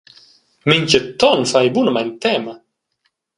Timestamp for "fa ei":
1.51-1.69